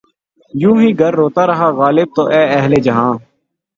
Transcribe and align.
یوں 0.61 0.75
ہی 0.81 0.89
گر 0.99 1.13
روتا 1.19 1.43
رہا 1.49 1.67
غالب! 1.79 2.07
تو 2.15 2.21
اے 2.33 2.41
اہلِ 2.57 2.73
جہاں 2.85 3.13